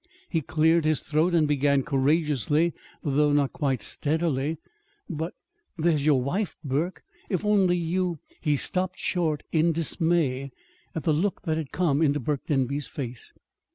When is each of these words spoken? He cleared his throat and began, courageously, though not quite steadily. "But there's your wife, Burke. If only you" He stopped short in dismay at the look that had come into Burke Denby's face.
He 0.29 0.41
cleared 0.41 0.83
his 0.83 1.01
throat 1.01 1.35
and 1.35 1.47
began, 1.47 1.83
courageously, 1.83 2.73
though 3.03 3.31
not 3.31 3.53
quite 3.53 3.83
steadily. 3.83 4.57
"But 5.07 5.35
there's 5.77 6.07
your 6.07 6.19
wife, 6.19 6.57
Burke. 6.63 7.03
If 7.29 7.45
only 7.45 7.77
you" 7.77 8.17
He 8.41 8.57
stopped 8.57 8.97
short 8.97 9.43
in 9.51 9.73
dismay 9.73 10.49
at 10.95 11.03
the 11.03 11.13
look 11.13 11.43
that 11.43 11.57
had 11.57 11.71
come 11.71 12.01
into 12.01 12.19
Burke 12.19 12.47
Denby's 12.47 12.87
face. 12.87 13.31